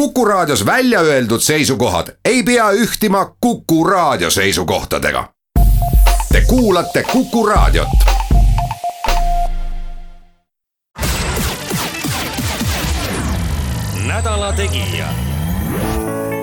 [0.00, 5.28] Kuku Raadios välja öeldud seisukohad ei pea ühtima Kuku Raadio seisukohtadega.
[6.32, 7.88] Te kuulate Kuku Raadiot.
[14.06, 15.06] nädala Tegija.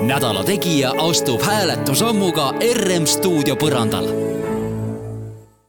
[0.02, 4.08] nädala Tegija astub hääletusammuga RM stuudio põrandal.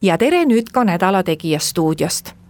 [0.02, 2.40] ja tere nüüd ka Nädala Tegija stuudiost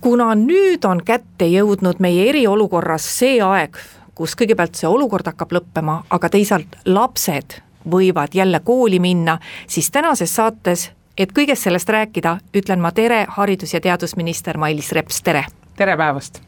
[0.00, 3.74] kuna nüüd on kätte jõudnud meie eriolukorras see aeg,
[4.16, 10.32] kus kõigepealt see olukord hakkab lõppema, aga teisalt lapsed võivad jälle kooli minna, siis tänases
[10.34, 15.44] saates, et kõigest sellest rääkida, ütlen ma tere, haridus- ja teadusminister Mailis Reps, tere!
[15.76, 16.40] tere päevast!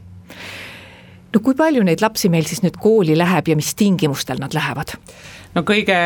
[1.35, 4.97] no kui palju neid lapsi meil siis nüüd kooli läheb ja mis tingimustel nad lähevad?
[5.55, 5.99] No kõige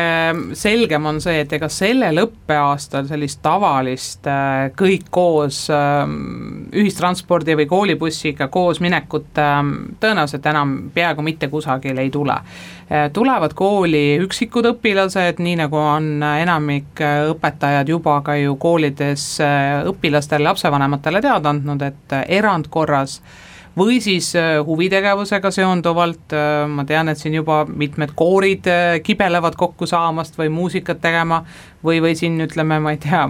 [0.57, 7.67] selgem on see, et ega sellel õppeaastal sellist tavalist äh, kõik koos ähm, ühistranspordi või
[7.69, 12.37] koolibussiga koos minekut ähm, tõenäoliselt enam peaaegu mitte kusagil ei tule.
[12.93, 19.25] Äh, tulevad kooli üksikud õpilased, nii nagu on enamik äh, õpetajad juba ka ju koolides
[19.89, 23.17] õpilastele, lapsevanematele teada andnud, et erandkorras
[23.77, 29.57] või siis äh, huvitegevusega seonduvalt, äh, ma tean, et siin juba mitmed koorid äh, kibelevad
[29.57, 31.43] kokku saamast või muusikat tegema,
[31.83, 33.23] või, või siin ütleme, ma ei tea,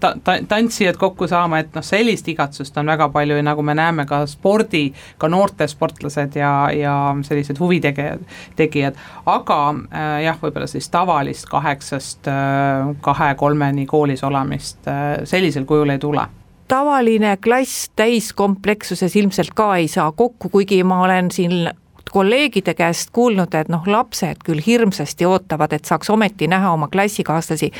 [0.00, 3.74] ta-, ta-, tantsijad kokku saama, et noh, sellist igatsust on väga palju ja nagu me
[3.78, 8.24] näeme ka spordi, ka noortesportlased ja, ja sellised huvitegijad,
[8.56, 15.96] tegijad, aga äh, jah, võib-olla siis tavalist kaheksast äh, kahe-kolmeni koolis olemist äh, sellisel kujul
[15.96, 16.26] ei tule.
[16.70, 21.64] Tavaline klass täiskomplekssuses ilmselt ka ei saa kokku, kuigi ma olen siin
[22.12, 27.70] kolleegide käest kuulnud, et noh, lapsed küll hirmsasti ootavad, et saaks ometi näha oma klassikaaslasi.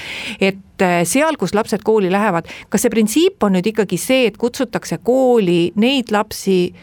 [0.41, 4.39] et eh, seal, kus lapsed kooli lähevad, kas see printsiip on nüüd ikkagi see, et
[4.41, 6.75] kutsutakse kooli neid lapsi,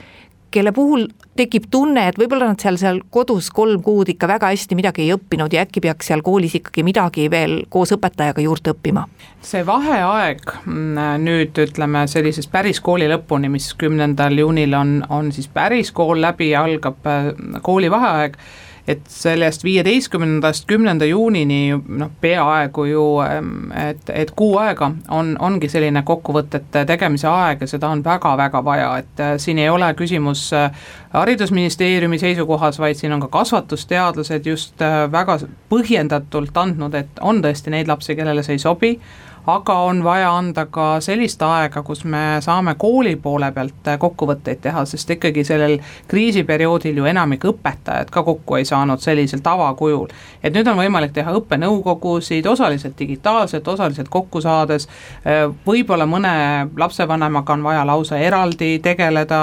[0.51, 4.77] kelle puhul tekib tunne, et võib-olla nad seal, seal kodus kolm kuud ikka väga hästi
[4.79, 9.07] midagi ei õppinud ja äkki peaks seal koolis ikkagi midagi veel koos õpetajaga juurde õppima?
[9.47, 15.47] see vaheaeg mm, nüüd ütleme sellisest päris kooli lõpuni, mis kümnendal juunil on, on siis
[15.53, 17.29] päris kool läbi ja algab äh,
[17.61, 18.39] koolivaheaeg
[18.87, 23.03] et sellest viieteistkümnendast kümnenda juunini noh, peaaegu ju,
[23.75, 28.89] et, et kuu aega on, ongi selline kokkuvõtete tegemise aeg ja seda on väga-väga vaja,
[29.03, 30.71] et äh, siin ei ole küsimus äh,
[31.13, 37.73] haridusministeeriumi seisukohas, vaid siin on ka kasvatusteadlased just äh, väga põhjendatult andnud, et on tõesti
[37.73, 38.97] neid lapsi, kellele see ei sobi
[39.47, 44.83] aga on vaja anda ka sellist aega, kus me saame kooli poole pealt kokkuvõtteid teha,
[44.85, 45.77] sest ikkagi sellel
[46.11, 50.09] kriisiperioodil ju enamik õpetajad ka kokku ei saanud sellisel tavakujul.
[50.43, 54.89] et nüüd on võimalik teha õppenõukogusid osaliselt digitaalselt, osaliselt kokku saades,
[55.67, 56.33] võib-olla mõne
[56.77, 59.39] lapsevanemaga on vaja lausa eraldi tegeleda,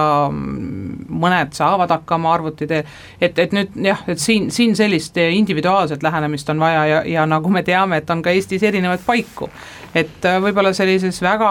[1.09, 2.85] mõned saavad hakkama arvuti teel,
[3.21, 7.49] et, et nüüd jah, et siin, siin sellist individuaalset lähenemist on vaja ja, ja nagu
[7.49, 9.49] me teame, et on ka Eestis erinevaid paiku
[9.95, 11.51] et äh, võib-olla sellises väga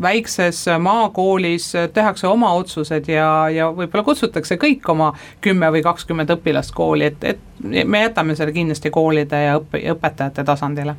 [0.00, 5.12] väikses maakoolis tehakse oma otsused ja, ja võib-olla kutsutakse kõik oma
[5.44, 10.44] kümme või kakskümmend õpilast kooli, et, et me jätame selle kindlasti koolide ja õppe, õpetajate
[10.44, 10.96] tasandile.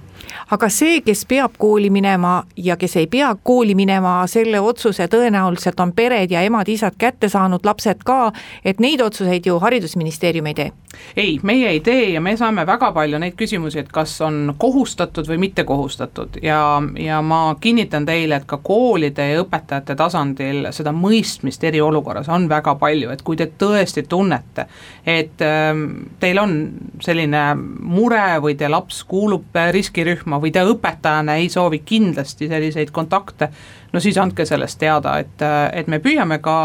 [0.52, 5.80] Aga see, kes peab kooli minema ja kes ei pea kooli minema, selle otsuse tõenäoliselt
[5.80, 8.32] on pered ja emad-isad kätte saanud, lapsed ka,
[8.66, 10.72] et neid otsuseid ju Haridusministeerium ei tee?
[11.16, 15.28] ei, meie ei tee ja me saame väga palju neid küsimusi, et kas on kohustatud
[15.28, 20.94] või mitte kohustatud ja, ja ma kinnitan teile, et ka koolide ja õpetajate tasandil seda
[20.96, 24.68] mõistmist eriolukorras on väga palju, et kui te tõesti tunnete,
[25.06, 25.86] et ähm,
[26.20, 26.58] teil on
[27.04, 33.50] selline mure või teie laps kuulub riskirühma või te õpetajana ei soovi kindlasti selliseid kontakte
[33.94, 35.44] no siis andke sellest teada, et,
[35.74, 36.56] et me püüame ka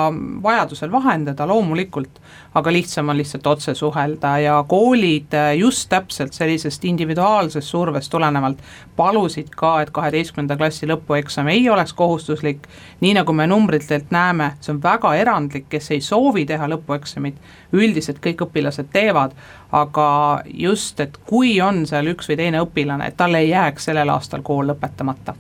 [0.43, 2.21] vajadusel vahendada loomulikult,
[2.57, 8.63] aga lihtsam on lihtsalt otse suhelda ja koolid just täpselt sellisest individuaalsest survest tulenevalt
[8.97, 12.69] palusid ka, et kaheteistkümnenda klassi lõpueksam ei oleks kohustuslik,
[13.01, 17.41] nii nagu me numbritelt näeme, see on väga erandlik, kes ei soovi teha lõpueksamit,
[17.77, 19.35] üldiselt kõik õpilased teevad,
[19.75, 20.09] aga
[20.55, 24.47] just, et kui on seal üks või teine õpilane, et tal ei jääks sellel aastal
[24.47, 25.34] kool lõpetamata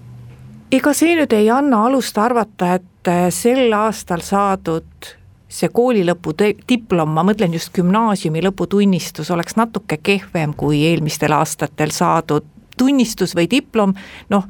[0.72, 5.12] ega see nüüd ei anna alust arvata, et äh, sel aastal saadud
[5.56, 11.94] see kooli lõpu diplom, ma mõtlen just gümnaasiumi lõputunnistus, oleks natuke kehvem kui eelmistel aastatel
[11.94, 12.46] saadud
[12.76, 13.94] tunnistus või diplom,
[14.28, 14.44] noh,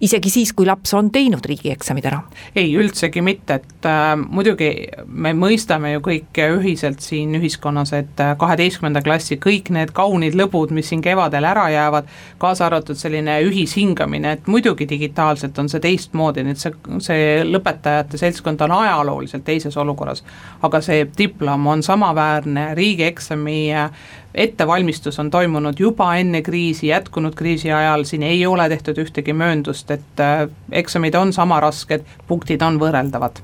[0.00, 2.20] isegi siis, kui laps on teinud riigieksamid ära?
[2.56, 4.68] ei, üldsegi mitte, et äh, muidugi
[5.06, 10.74] me mõistame ju kõik ühiselt siin ühiskonnas, et äh, kaheteistkümnenda klassi kõik need kaunid lõbud,
[10.76, 12.10] mis siin kevadel ära jäävad,
[12.42, 16.74] kaasa arvatud selline ühishingamine, et muidugi digitaalselt on see teistmoodi, nii et see,
[17.08, 20.24] see lõpetajate seltskond on ajalooliselt teises olukorras.
[20.62, 23.90] aga see diplom on samaväärne riigieksami äh,
[24.36, 29.90] ettevalmistus on toimunud juba enne kriisi, jätkunud kriisi ajal, siin ei ole tehtud ühtegi mööndust,
[29.90, 33.40] et äh, eksamid on sama rasked, punktid on võrreldavad.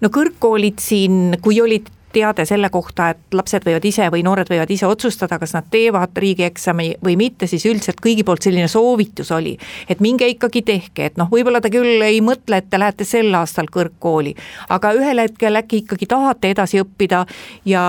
[0.00, 4.70] No kõrgkoolid siin, kui olid teade selle kohta, et lapsed võivad ise või noored võivad
[4.70, 9.56] ise otsustada, kas nad teevad riigieksami või mitte, siis üldiselt kõigi poolt selline soovitus oli,
[9.90, 13.34] et minge ikkagi tehke, et noh, võib-olla te küll ei mõtle, et te lähete sel
[13.34, 14.34] aastal kõrgkooli,
[14.74, 17.24] aga ühel hetkel äkki ikkagi tahate edasi õppida
[17.68, 17.84] ja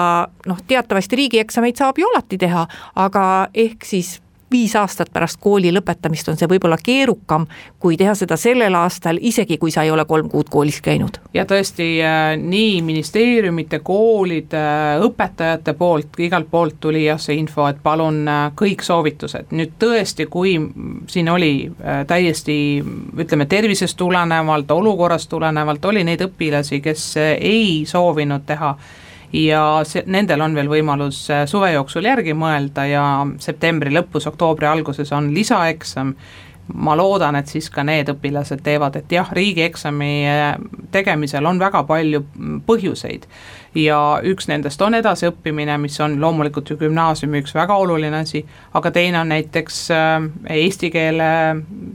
[0.49, 2.67] noh, teatavasti riigieksameid saab ju alati teha,
[3.05, 4.17] aga ehk siis
[4.51, 7.47] viis aastat pärast kooli lõpetamist on see võib-olla keerukam,
[7.79, 11.19] kui teha seda sellel aastal, isegi kui sa ei ole kolm kuud koolis käinud.
[11.33, 14.65] ja tõesti, äh, nii ministeeriumite, koolide,
[15.05, 20.27] õpetajate poolt, igalt poolt tuli jah, see info, et palun äh, kõik soovitused, nüüd tõesti,
[20.29, 20.57] kui
[21.07, 22.57] siin oli äh, täiesti
[23.17, 27.09] ütleme, tervisest tulenevalt, olukorrast tulenevalt, oli neid õpilasi, kes
[27.39, 28.75] ei soovinud teha
[29.33, 33.05] ja see, nendel on veel võimalus äh, suve jooksul järgi mõelda ja
[33.41, 36.15] septembri lõpus, oktoobri alguses on lisaeksam,
[36.73, 40.47] ma loodan, et siis ka need õpilased teevad, et jah, riigieksami äh,
[40.91, 42.23] tegemisel on väga palju
[42.65, 43.27] põhjuseid
[43.75, 48.91] ja üks nendest on edasiõppimine, mis on loomulikult ju gümnaasiumi üks väga oluline asi, aga
[48.95, 50.13] teine on näiteks äh,
[50.57, 51.31] eesti keele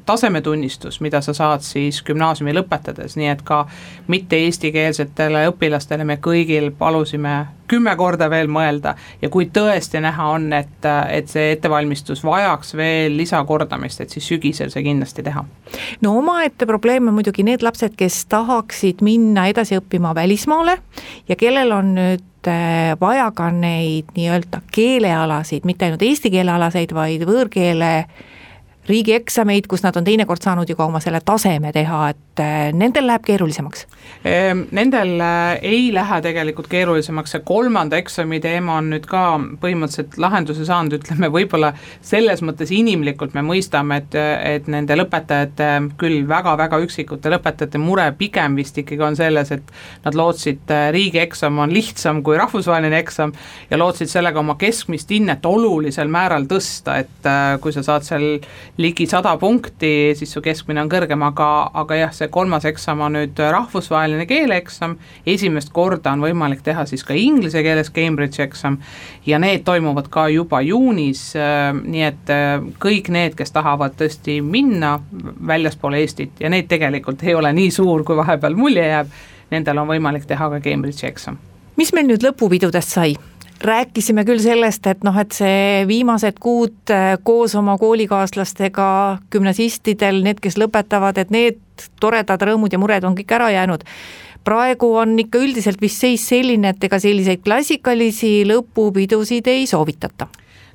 [0.07, 3.65] tasemetunnistus, mida sa saad siis gümnaasiumi lõpetades, nii et ka
[4.13, 7.39] mitte eestikeelsetele õpilastele me kõigil palusime
[7.71, 13.17] kümme korda veel mõelda ja kui tõesti näha on, et, et see ettevalmistus vajaks veel
[13.21, 15.45] lisakordamist, et siis sügisel see kindlasti teha.
[16.05, 20.79] no omaette probleem on muidugi need lapsed, kes tahaksid minna edasi õppima välismaale
[21.29, 26.95] ja kellel on nüüd äh, vaja ka neid nii-öelda keelealasid, mitte ainult eesti keele alaseid,
[26.97, 27.95] vaid võõrkeele
[28.91, 33.07] riigieksameid, kus nad on teinekord saanud ju ka oma selle taseme teha, et äh, nendel
[33.09, 33.87] läheb keerulisemaks?
[34.27, 39.23] Ehm, nendel äh, ei lähe tegelikult keerulisemaks, see kolmanda eksami teema on nüüd ka
[39.63, 41.73] põhimõtteliselt lahenduse saanud, ütleme võib-olla
[42.05, 45.71] selles mõttes inimlikult me mõistame, et, et nende lõpetajate,
[46.01, 51.63] küll väga-väga üksikute lõpetajate mure pigem vist ikkagi on selles, et nad lootsid, äh, riigieksam
[51.63, 53.35] on lihtsam kui rahvusvaheline eksam
[53.71, 57.29] ja lootsid sellega oma keskmist hinnet olulisel määral tõsta, et
[57.63, 58.27] kui sa saad seal
[58.81, 61.49] ligi sada punkti, siis su keskmine on kõrgem, aga,
[61.83, 64.97] aga jah, see kolmas eksam on nüüd rahvusvaheline keeleeksam,
[65.29, 68.79] esimest korda on võimalik teha siis ka inglise keeles Cambridge'i eksam
[69.29, 74.41] ja need toimuvad ka juba juunis, äh, nii et äh, kõik need, kes tahavad tõesti
[74.45, 74.97] minna
[75.47, 79.13] väljaspoole Eestit ja neid tegelikult ei ole nii suur, kui vahepeal mulje jääb,
[79.53, 81.37] nendel on võimalik teha ka Cambridge'i eksam.
[81.77, 83.15] mis meil nüüd lõpupidudest sai?
[83.65, 88.89] Rääkisime küll sellest, et noh, et see viimased kuud äh, koos oma koolikaaslastega,
[89.33, 91.61] gümnasistidel, need, kes lõpetavad, et need
[92.01, 93.85] toredad rõõmud ja mured on kõik ära jäänud.
[94.45, 100.29] praegu on ikka üldiselt vist seis selline, et ega selliseid klassikalisi lõpupidusid ei soovitata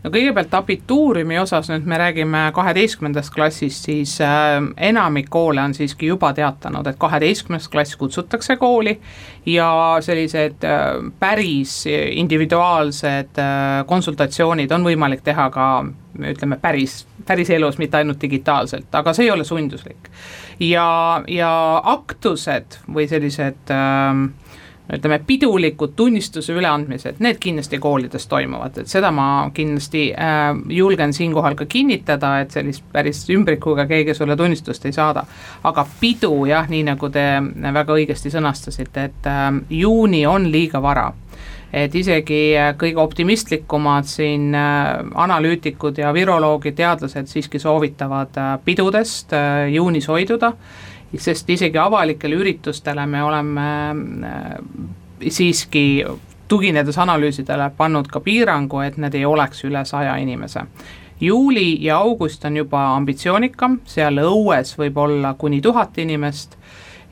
[0.06, 4.60] no kõigepealt abituuriumi osas, nüüd me räägime kaheteistkümnendast klassist, siis äh,
[4.90, 9.00] enamik koole on siiski juba teatanud, et kaheteistkümnes klass kutsutakse kooli
[9.50, 9.70] ja
[10.06, 10.86] sellised äh,
[11.20, 15.70] päris individuaalsed äh, konsultatsioonid on võimalik teha ka
[16.16, 20.12] ütleme, päris, päriselus, mitte ainult digitaalselt, aga see ei ole sunduslik.
[20.60, 21.52] ja, ja
[21.98, 24.14] aktused või sellised äh,
[24.94, 30.46] ütleme, pidulikud tunnistuse üleandmised, need kindlasti koolides toimuvad, et seda ma kindlasti äh,
[30.78, 35.26] julgen siinkohal ka kinnitada, et sellist päris ümbrikuga keegi sulle tunnistust ei saada.
[35.64, 37.26] aga pidu jah, nii nagu te
[37.74, 41.12] väga õigesti sõnastasite, et äh, juuni on liiga vara
[41.76, 49.66] et isegi kõige optimistlikumad siin äh, analüütikud ja viroloogid, teadlased siiski soovitavad äh, pidudest äh,
[49.74, 50.54] juunis hoiduda
[51.18, 53.68] sest isegi avalikele üritustele me oleme
[54.28, 54.56] äh,
[55.30, 56.06] siiski
[56.48, 60.66] tuginedes analüüsidele pannud ka piirangu, et need ei oleks üle saja inimese.
[61.22, 66.58] juuli ja august on juba ambitsioonikam, seal õues võib olla kuni tuhat inimest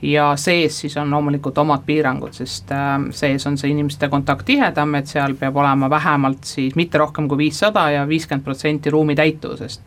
[0.04, 4.96] ja sees siis on loomulikult omad piirangud, sest äh, sees on see inimeste kontakt tihedam,
[5.00, 9.82] et seal peab olema vähemalt siis mitte rohkem kui viissada ja viiskümmend protsenti ruumi täituvusest.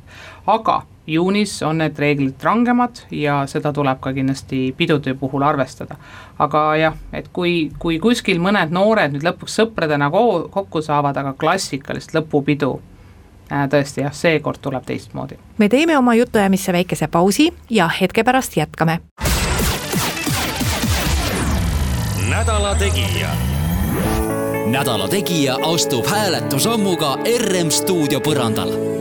[0.46, 5.96] Aga juunis on need reeglid rangemad ja seda tuleb ka kindlasti pidude puhul arvestada.
[6.38, 11.32] aga jah, et kui, kui kuskil mõned noored nüüd lõpuks sõpradena ko kokku saavad, aga
[11.38, 12.78] klassikalist lõpupidu
[13.70, 15.38] tõesti jah, seekord tuleb teistmoodi.
[15.58, 19.00] me teeme oma jutuajamisse väikese pausi ja hetke pärast jätkame.
[22.30, 23.30] nädala Tegija.
[24.66, 28.96] nädala Tegija astub hääletusammuga RM stuudio põrandal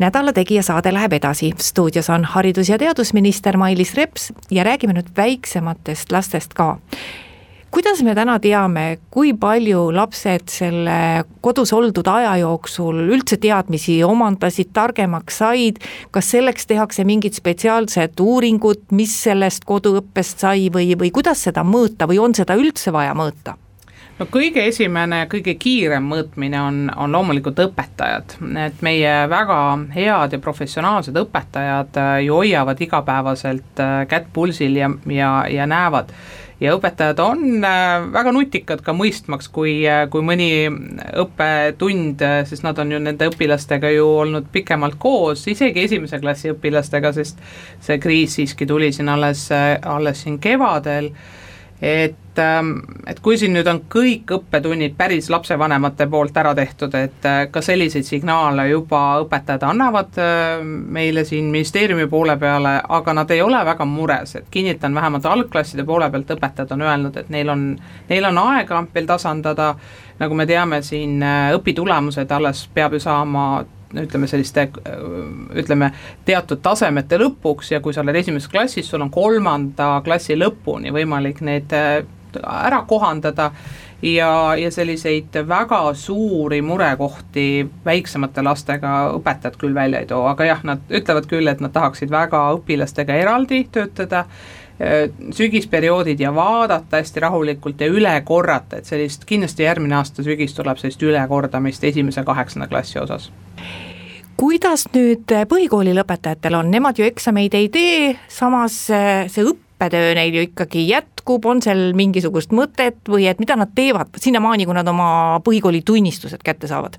[0.00, 5.10] nädala Tegija saade läheb edasi, stuudios on haridus- ja teadusminister Mailis Reps ja räägime nüüd
[5.16, 6.78] väiksematest lastest ka.
[7.70, 14.72] Kuidas me täna teame, kui palju lapsed selle kodus oldud aja jooksul üldse teadmisi omandasid,
[14.74, 15.78] targemaks said,
[16.10, 22.10] kas selleks tehakse mingid spetsiaalsed uuringud, mis sellest koduõppest sai või, või kuidas seda mõõta
[22.10, 23.54] või on seda üldse vaja mõõta?
[24.20, 28.36] No kõige esimene kõige kiirem mõõtmine on, on loomulikult õpetajad,
[28.66, 29.60] et meie väga
[29.94, 36.12] head ja professionaalsed õpetajad äh, ju hoiavad igapäevaselt äh, kätt pulsil ja, ja, ja näevad.
[36.60, 39.78] Ja õpetajad on äh, väga nutikad ka mõistmaks, kui,
[40.12, 46.20] kui mõni õppetund, sest nad on ju nende õpilastega ju olnud pikemalt koos, isegi esimese
[46.20, 47.40] klassi õpilastega, sest
[47.80, 49.48] see kriis siiski tuli siin alles,
[49.80, 51.14] alles siin kevadel
[51.82, 52.72] et, ähm,
[53.06, 57.62] et kui siin nüüd on kõik õppetunnid päris lapsevanemate poolt ära tehtud, et äh, ka
[57.64, 63.64] selliseid signaale juba õpetajad annavad äh, meile siin ministeeriumi poole peale, aga nad ei ole
[63.66, 67.66] väga mures, et kinnitan vähemalt algklasside poole pealt õpetajad on öelnud, et neil on,
[68.12, 69.74] neil on aega veel tasandada,
[70.20, 73.50] nagu me teame, siin äh, õpitulemused alles peab ju saama
[73.98, 74.68] ütleme selliste
[75.58, 75.90] ütleme
[76.24, 81.42] teatud tasemete lõpuks ja kui sa oled esimeses klassis, sul on kolmanda klassi lõpuni võimalik
[81.46, 82.02] need äh,
[82.38, 83.50] ära kohandada
[84.02, 90.64] ja, ja selliseid väga suuri murekohti väiksemate lastega õpetajad küll välja ei too, aga jah,
[90.64, 94.26] nad ütlevad küll, et nad tahaksid väga õpilastega eraldi töötada
[95.36, 100.80] sügisperioodid ja vaadata hästi rahulikult ja üle korrata, et sellist kindlasti järgmine aasta sügis tuleb
[100.80, 103.28] sellist ülekordamist esimese kaheksanda klassi osas.
[104.40, 110.38] Kuidas nüüd põhikooli lõpetajatel on, nemad ju eksameid ei tee, samas eh, see õppetöö neil
[110.38, 114.88] ju ikkagi jätkub, on seal mingisugust mõtet või et mida nad teevad sinnamaani, kui nad
[114.88, 115.10] oma
[115.44, 116.96] põhikooli tunnistused kätte saavad?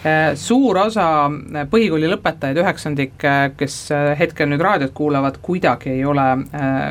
[0.00, 3.74] Äh, suur osa äh, põhikooli lõpetajaid, üheksandik, äh, kes
[4.16, 6.24] hetkel nüüd raadiot kuulavad, kuidagi ei ole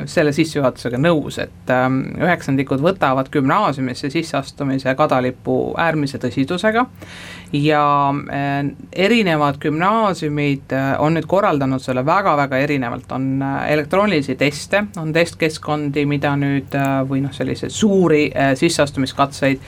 [0.10, 6.86] selle sissejuhatusega nõus, et ähm, üheksandikud võtavad gümnaasiumisse sisseastumise kadalipu äärmise tõsidusega
[7.58, 7.84] ja
[8.94, 16.78] erinevad gümnaasiumid on nüüd korraldanud selle väga-väga erinevalt, on elektroonilisi teste, on testkeskkondi, mida nüüd
[17.10, 18.28] või noh, selliseid suuri
[18.60, 19.66] sisseastumiskatseid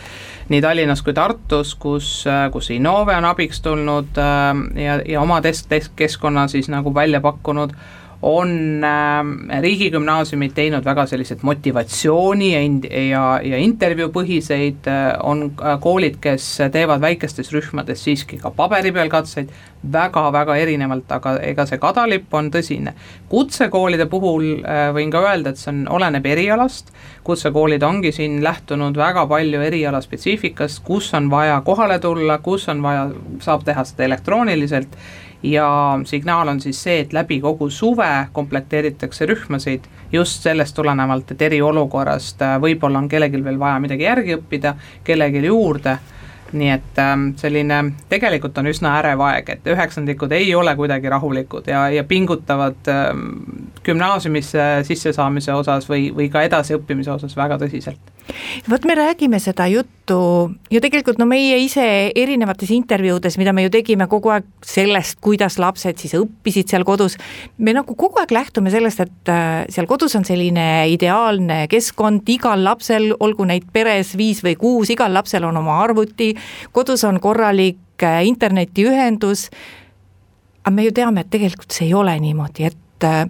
[0.51, 2.11] nii Tallinnas kui Tartus, kus,
[2.51, 7.75] kus Innove on abiks tulnud äh, ja, ja oma test, testkeskkonna siis nagu välja pakkunud
[8.21, 12.61] on äh, riigigümnaasiumid teinud väga sellised motivatsiooni ja,
[13.09, 19.09] ja, ja intervjuupõhiseid äh,, on äh, koolid, kes teevad väikestes rühmades siiski ka paberi peal
[19.09, 19.49] katseid
[19.81, 22.93] väga,, väga-väga erinevalt, aga ega see kadalipp on tõsine.
[23.29, 26.91] kutsekoolide puhul äh, võin ka öelda, et see on, oleneb erialast,
[27.23, 32.83] kutsekoolid ongi siin lähtunud väga palju eriala spetsiifikast, kus on vaja kohale tulla, kus on
[32.83, 33.09] vaja,
[33.41, 34.97] saab teha seda elektrooniliselt
[35.43, 41.41] ja signaal on siis see, et läbi kogu suve komplekteeritakse rühmasid just sellest tulenevalt, et
[41.41, 45.97] eriolukorrast äh, võib-olla on kellelgi veel vaja midagi järgi õppida, kellelgi juurde.
[46.51, 47.77] Nii et ähm, selline
[48.11, 53.21] tegelikult on üsna ärev aeg, et üheksandikud ei ole kuidagi rahulikud ja, ja pingutavad ähm,
[53.85, 58.11] gümnaasiumisse sissesaamise osas või, või ka edasiõppimise osas väga tõsiselt
[58.69, 61.83] vot me räägime seda juttu ju tegelikult no meie ise
[62.15, 67.17] erinevates intervjuudes, mida me ju tegime kogu aeg sellest, kuidas lapsed siis õppisid seal kodus,
[67.57, 72.63] me nagu kogu aeg lähtume sellest, et äh, seal kodus on selline ideaalne keskkond, igal
[72.65, 76.33] lapsel, olgu neid peres viis või kuus, igal lapsel on oma arvuti,
[76.75, 79.49] kodus on korralik äh, internetiühendus,
[80.61, 83.25] aga me ju teame, et tegelikult see ei ole niimoodi, et äh,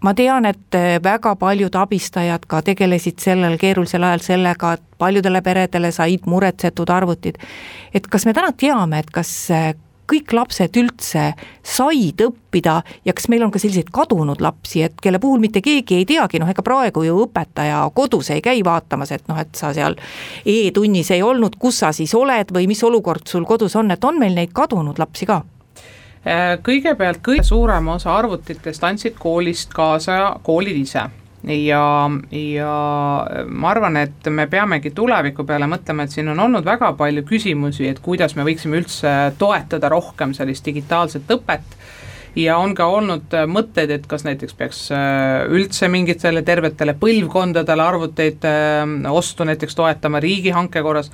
[0.00, 5.92] ma tean, et väga paljud abistajad ka tegelesid sellel keerulisel ajal sellega, et paljudele peredele
[5.92, 7.38] said muretsetud arvutid.
[7.94, 9.50] et kas me täna teame, et kas
[10.10, 11.24] kõik lapsed üldse
[11.62, 16.00] said õppida ja kas meil on ka selliseid kadunud lapsi, et kelle puhul mitte keegi
[16.00, 19.72] ei teagi, noh ega praegu ju õpetaja kodus ei käi vaatamas, et noh, et sa
[19.76, 19.96] seal
[20.44, 24.18] e-tunnis ei olnud, kus sa siis oled või mis olukord sul kodus on, et on
[24.18, 25.42] meil neid kadunud lapsi ka?
[26.20, 31.06] Äh, kõigepealt kõige suurem osa arvutitest andsid koolist kaasa koolid ise.
[31.48, 31.84] Ja,
[32.36, 32.72] ja
[33.48, 37.88] ma arvan, et me peamegi tuleviku peale mõtlema, et siin on olnud väga palju küsimusi,
[37.88, 41.78] et kuidas me võiksime üldse toetada rohkem sellist digitaalset õpet.
[42.36, 48.44] Ja on ka olnud mõtteid, et kas näiteks peaks äh, üldse mingitele tervetele põlvkondadele arvuteid
[48.44, 51.08] äh, ostu näiteks toetama riigihanke korras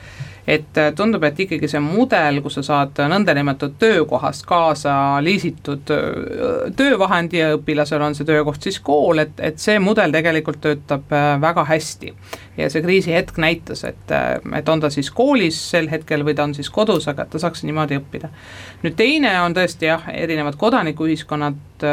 [0.47, 6.69] et äh, tundub, et ikkagi see mudel, kus sa saad nõndanimetatud töökohast kaasa liisitud äh,
[6.79, 11.33] töövahendi ja õpilasel on see töökoht siis kool, et, et see mudel tegelikult töötab äh,
[11.43, 12.15] väga hästi.
[12.57, 14.13] Ja see kriisihetk näitas, et,
[14.59, 17.65] et on ta siis koolis sel hetkel või ta on siis kodus, aga ta saaks
[17.67, 18.31] niimoodi õppida.
[18.85, 21.85] nüüd teine on tõesti jah, erinevad kodanikuühiskonnad,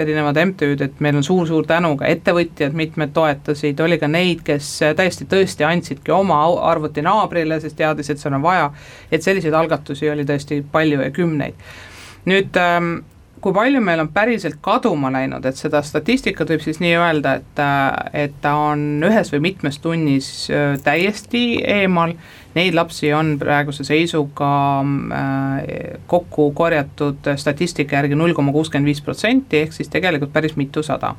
[0.00, 4.72] erinevad MTÜ-d, et meil on suur-suur tänu ka ettevõtjad, mitmed toetasid, oli ka neid, kes
[4.96, 6.40] täiesti tõesti andsidki oma
[6.72, 8.70] arvuti naabrile, sest teadis, et seal on vaja,
[9.12, 11.72] et selliseid algatusi oli tõesti palju ja kümneid.
[12.24, 13.02] nüüd ähm,
[13.42, 17.62] kui palju meil on päriselt kaduma läinud, et seda statistikat võib siis nii öelda, et,
[18.24, 20.28] et ta on ühes või mitmes tunnis
[20.84, 22.14] täiesti eemal,
[22.54, 24.52] neid lapsi on praeguse seisuga
[26.06, 31.16] kokku korjatud statistika järgi null koma kuuskümmend viis protsenti, ehk siis tegelikult päris mitusada.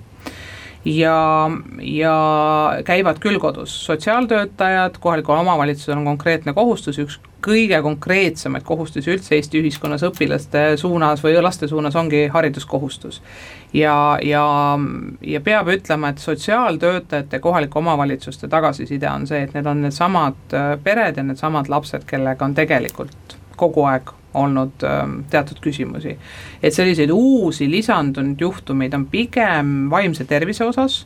[0.83, 1.47] Ja,
[1.79, 2.15] ja
[2.83, 9.59] käivad küll kodus, sotsiaaltöötajad, kohalikul omavalitsusel on konkreetne kohustus, üks kõige konkreetsemaid kohustusi üldse Eesti
[9.61, 13.21] ühiskonnas õpilaste suunas või laste suunas ongi hariduskohustus.
[13.73, 14.45] ja, ja,
[15.21, 20.73] ja peab ütlema, et sotsiaaltöötajate, kohalike omavalitsuste tagasiside on see, et need on needsamad äh,
[20.83, 26.17] pered ja needsamad lapsed, kellega on tegelikult kogu aeg olnud ähm, teatud küsimusi.
[26.63, 31.05] et selliseid uusi lisandunud juhtumeid on pigem vaimse tervise osas,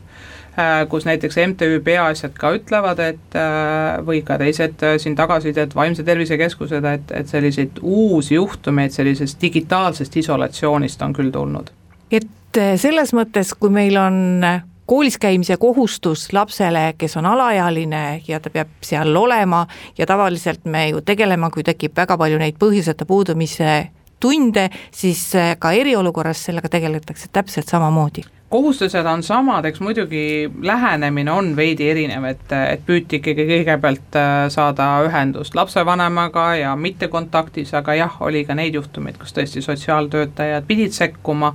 [0.89, 6.03] kus näiteks MTÜ Peaasjad ka ütlevad, et äh, või ka teised äh, siin tagasisidet, Vaimse
[6.03, 11.69] Tervise Keskused, et, et selliseid uusi juhtumeid sellisest digitaalsest isolatsioonist on küll tulnud.
[12.11, 14.41] et selles mõttes, kui meil on
[14.87, 20.87] koolis käimise kohustus lapsele, kes on alaealine ja ta peab seal olema ja tavaliselt me
[20.89, 26.71] ju tegeleme, kui tekib väga palju neid põhjuseta puudumise tunde, siis äh, ka eriolukorras sellega
[26.79, 33.19] tegeletakse täpselt samamoodi kohustused on samad, eks muidugi lähenemine on veidi erinev, et, et püüti
[33.19, 39.19] ikkagi kõigepealt äh, saada ühendust lapsevanemaga ja mitte kontaktis, aga jah, oli ka neid juhtumeid,
[39.19, 41.53] kus tõesti sotsiaaltöötajad pidid sekkuma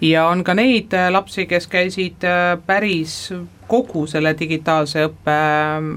[0.00, 3.32] ja on ka neid äh, lapsi, kes käisid äh, päris
[3.68, 5.88] kogu selle digitaalse õppe ähm,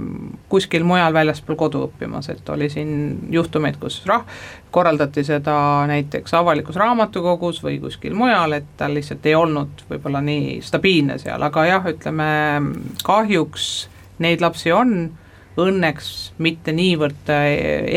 [0.50, 2.92] kuskil mujal väljaspool kodu õppimas, et oli siin
[3.34, 4.26] juhtumeid, kus rah-,
[4.72, 5.58] korraldati seda
[5.90, 11.44] näiteks avalikus raamatukogus või kuskil mujal, et tal lihtsalt ei olnud võib-olla nii stabiilne seal,
[11.44, 12.28] aga jah, ütleme
[13.04, 13.88] kahjuks
[14.24, 15.00] neid lapsi on,
[15.58, 16.14] õnneks
[16.44, 17.50] mitte niivõrd äh,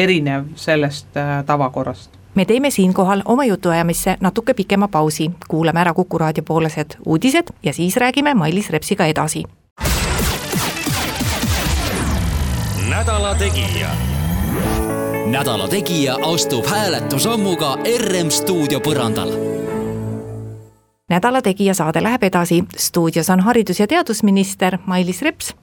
[0.03, 1.15] erinev sellest
[1.47, 7.47] tavakorrast me teeme siinkohal oma jutuajamisse natuke pikema pausi, kuulame ära Kuku raadio poolesed uudised
[7.63, 9.45] ja siis räägime Mailis Repsiga edasi.
[12.91, 13.89] nädala Tegija.
[15.27, 19.33] nädala Tegija astub hääletusammuga RM stuudio põrandal
[21.09, 25.55] nädala Tegija saade läheb edasi, stuudios on haridus- ja teadusminister Mailis Reps.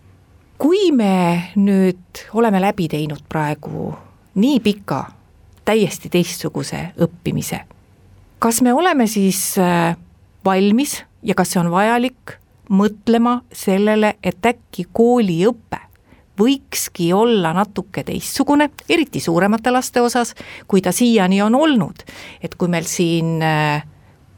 [0.58, 3.96] kui me nüüd oleme läbi teinud praegu
[4.36, 5.06] nii pika
[5.68, 7.60] täiesti teistsuguse õppimise.
[8.40, 9.98] kas me oleme siis äh,
[10.46, 12.38] valmis ja kas see on vajalik
[12.70, 15.80] mõtlema sellele, et äkki kooliõpe
[16.38, 20.36] võikski olla natuke teistsugune, eriti suuremate laste osas,
[20.68, 22.04] kui ta siiani on olnud.
[22.44, 23.84] et kui meil siin äh,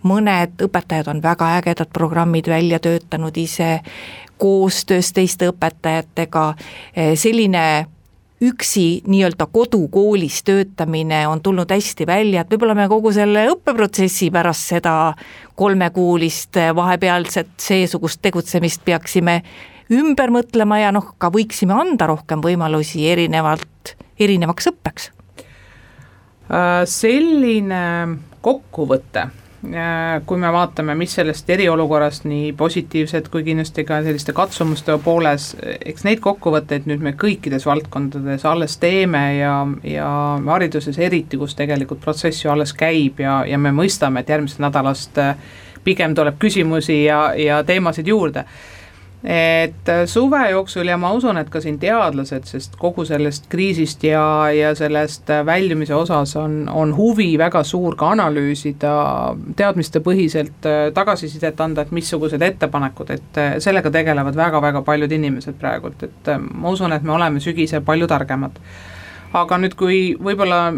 [0.04, 3.82] mõned õpetajad on väga ägedad programmid välja töötanud ise,
[4.38, 7.88] koostöös teiste õpetajatega, äh, selline
[8.41, 14.71] üksi nii-öelda kodukoolis töötamine on tulnud hästi välja, et võib-olla me kogu selle õppeprotsessi pärast
[14.73, 14.93] seda
[15.60, 19.41] kolmekuulist vahepealset seesugust tegutsemist peaksime
[19.91, 25.12] ümber mõtlema ja noh, ka võiksime anda rohkem võimalusi erinevalt, erinevaks õppeks.
[26.49, 27.84] Äh, selline
[28.41, 29.28] kokkuvõte
[30.26, 35.50] kui me vaatame, mis sellest eriolukorrast nii positiivset kui kindlasti ka selliste katsumuste pooles,
[35.84, 40.10] eks neid kokkuvõtteid nüüd me kõikides valdkondades alles teeme ja, ja
[40.48, 45.19] hariduses eriti, kus tegelikult protsess ju alles käib ja, ja me mõistame, et järgmisest nädalast
[45.84, 48.45] pigem tuleb küsimusi ja, ja teemasid juurde
[49.23, 54.03] et äh, suve jooksul ja ma usun, et ka siin teadlased, sest kogu sellest kriisist
[54.08, 54.23] ja,
[54.55, 58.93] ja sellest äh, väljumise osas on, on huvi väga suur ka analüüsida,
[59.60, 66.32] teadmistepõhiselt äh, tagasisidet anda, et missugused ettepanekud, et sellega tegelevad väga-väga paljud inimesed praegult, et
[66.39, 68.55] ma usun, et me oleme sügisel palju targemad.
[69.34, 70.71] aga nüüd, kui võib-olla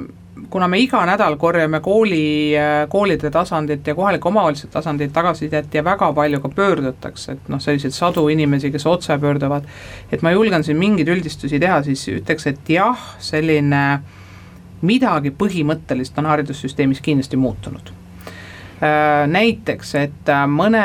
[0.49, 2.53] kuna me iga nädal korjame kooli,
[2.89, 7.95] koolide tasandilt ja kohalike omavalitsuste tasandilt tagasisidet ja väga palju ka pöördutakse, et noh, selliseid
[7.95, 9.67] sadu inimesi, kes otse pöörduvad,
[10.11, 13.83] et ma julgen siin mingeid üldistusi teha, siis ütleks, et jah, selline
[14.81, 17.91] midagi põhimõttelist on haridussüsteemis kindlasti muutunud.
[17.91, 18.10] Äh,
[19.27, 20.83] näiteks, et äh, mõne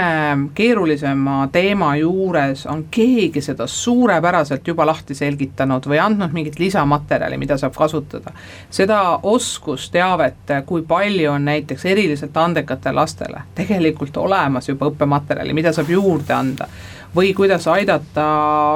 [0.54, 7.56] keerulisema teema juures on keegi seda suurepäraselt juba lahti selgitanud või andnud mingit lisamaterjali, mida
[7.56, 8.34] saab kasutada.
[8.70, 15.88] seda oskusteavet, kui palju on näiteks eriliselt andekatele lastele tegelikult olemas juba õppematerjali, mida saab
[15.90, 16.68] juurde anda
[17.16, 18.26] või kuidas aidata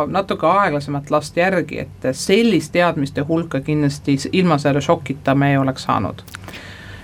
[0.09, 5.85] natuke aeglasemat last järgi, et sellist teadmiste hulka kindlasti ilma selle šokita me ei oleks
[5.85, 6.25] saanud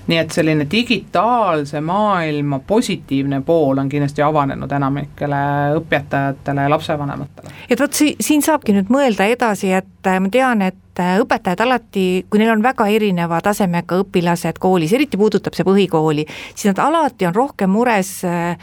[0.07, 5.43] nii et selline digitaalse maailma positiivne pool on kindlasti avanenud enamikele
[5.81, 7.55] õpetajatele ja lapsevanematele.
[7.71, 11.63] et vot si-, siin saabki nüüd mõelda edasi, et äh, ma tean, et äh, õpetajad
[11.67, 16.83] alati, kui neil on väga erineva tasemega õpilased koolis, eriti puudutab see põhikooli, siis nad
[16.87, 18.55] alati on rohkem mures äh,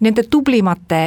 [0.00, 1.02] nende tublimate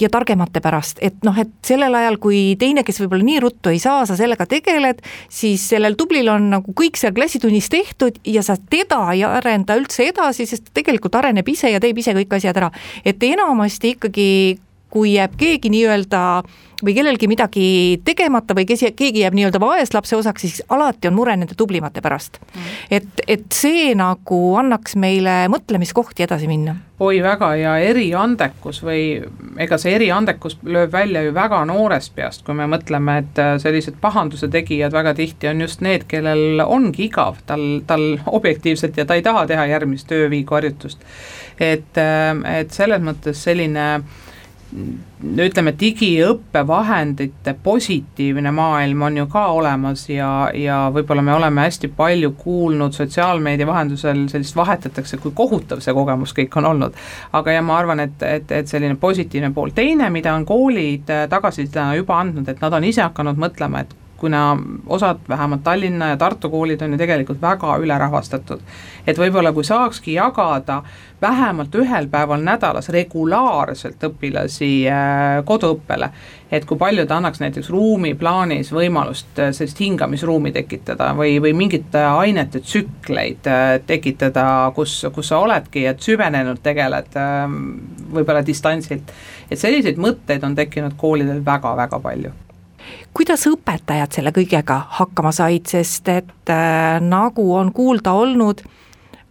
[0.00, 3.78] ja targemate pärast, et noh, et sellel ajal, kui teine, kes võib-olla nii ruttu ei
[3.82, 8.56] saa, sa sellega tegeled, siis sellel tublil on nagu kõik seal klassitunnis tehtud ja sa
[8.58, 12.70] teda ei arenda üldse edasi, sest tegelikult areneb ise ja teeb ise kõik asjad ära.
[13.04, 14.58] et enamasti ikkagi
[14.94, 16.22] kui jääb keegi nii-öelda
[16.84, 17.66] või kellelgi midagi
[18.04, 22.40] tegemata või kes, keegi jääb nii-öelda vaeslapse osaks, siis alati on mure nende tublimate pärast
[22.40, 22.72] mm..
[22.98, 26.76] et, et see nagu annaks meile mõtlemiskohti edasi minna.
[27.02, 29.04] oi väga ja eriandekus või
[29.60, 33.98] ega see eriandekus lööb välja ju väga noorest peast, kui me mõtleme, et äh, sellised
[34.02, 39.18] pahanduse tegijad väga tihti on just need, kellel ongi igav, tal, tal objektiivselt ja ta
[39.18, 41.02] ei taha teha järgmist ööviigu harjutust.
[41.58, 43.88] et, äh, et selles mõttes selline
[44.74, 52.32] ütleme, digiõppevahendite positiivne maailm on ju ka olemas ja, ja võib-olla me oleme hästi palju
[52.40, 56.98] kuulnud sotsiaalmeedia vahendusel sellist vahetatakse, kui kohutav see kogemus kõik on olnud.
[57.32, 61.94] aga ja ma arvan, et, et, et selline positiivne pool, teine, mida on koolid tagasisidena
[61.94, 64.56] juba andnud, et nad on ise hakanud mõtlema, et kuna
[64.86, 68.60] osad, vähemalt Tallinna ja Tartu koolid on ju tegelikult väga ülerahvastatud.
[69.06, 70.82] et võib-olla kui saakski jagada
[71.20, 76.08] vähemalt ühel päeval nädalas regulaarselt õpilasi äh, koduõppele,
[76.52, 82.04] et kui palju ta annaks näiteks ruumiplaanis võimalust äh, sellist hingamisruumi tekitada või, või mingite
[82.04, 87.12] ainete tsükleid äh, tekitada, kus, kus sa oledki, et süvenenud tegeled
[88.14, 89.12] võib-olla distantsilt.
[89.50, 92.32] et selliseid mõtteid on tekkinud koolidel väga-väga palju
[93.14, 98.64] kuidas õpetajad selle kõigega hakkama said, sest et äh, nagu on kuulda olnud,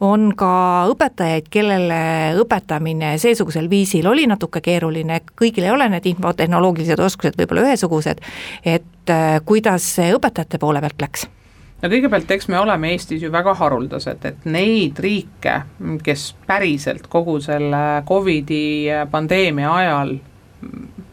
[0.03, 0.53] on ka
[0.91, 1.99] õpetajaid, kellele
[2.41, 8.23] õpetamine seesugusel viisil oli natuke keeruline, kõigil ei ole need infotehnoloogilised oskused võib-olla ühesugused,
[8.65, 11.29] et äh, kuidas see õpetajate poole pealt läks?
[11.83, 15.57] no kõigepealt, eks me oleme Eestis ju väga haruldased, et neid riike,
[16.03, 20.15] kes päriselt kogu selle Covidi pandeemia ajal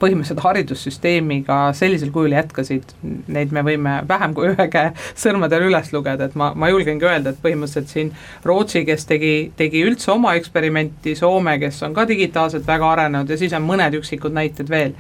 [0.01, 2.95] põhimõtteliselt haridussüsteemiga sellisel kujul jätkasid,
[3.29, 7.35] neid me võime vähem kui ühe käe sõrmedel üles lugeda, et ma, ma julgengi öelda,
[7.35, 8.13] et põhimõtteliselt siin
[8.47, 13.39] Rootsi, kes tegi, tegi üldse oma eksperimenti, Soome, kes on ka digitaalselt väga arenenud ja
[13.41, 14.97] siis on mõned üksikud näited veel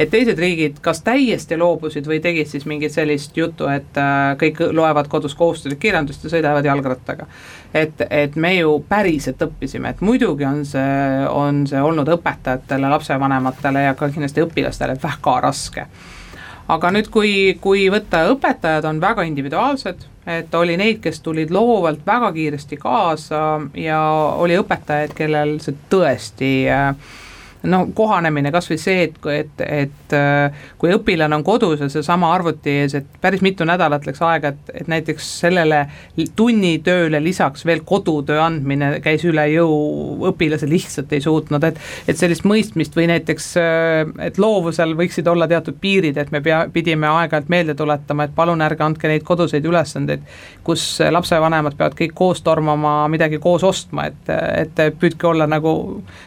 [0.00, 4.62] et teised riigid kas täiesti loobusid või tegid siis mingit sellist juttu, et äh, kõik
[4.72, 7.26] loevad kodus kohustuslik kirjandust ja sõidavad jalgrattaga.
[7.74, 13.84] et, et me ju päriselt õppisime, et muidugi on see, on see olnud õpetajatele, lapsevanematele
[13.88, 15.86] ja ka kindlasti õpilastele väga raske
[16.70, 22.04] aga nüüd, kui, kui võtta, õpetajad on väga individuaalsed, et oli neid, kes tulid loovalt
[22.06, 23.42] väga kiiresti kaasa
[23.74, 24.00] ja
[24.38, 26.94] oli õpetajaid, kellel see tõesti äh,
[27.62, 32.30] no kohanemine, kas või see, et, et, et äh, kui õpilane on kodus ja seesama
[32.34, 35.82] arvuti ees, et päris mitu nädalat läks aega, et, et näiteks sellele
[36.36, 39.74] tunnitööle lisaks veel kodutöö andmine käis üle jõu,
[40.32, 45.48] õpilased lihtsalt ei suutnud, et et sellist mõistmist või näiteks, äh, et loovusel võiksid olla
[45.50, 49.66] teatud piirid, et me pea, pidime aeg-ajalt meelde tuletama, et palun ärge andke neid koduseid
[49.68, 50.24] ülesandeid,
[50.64, 55.74] kus lapsevanemad peavad kõik koos tormama midagi koos ostma, et, et püüdke olla nagu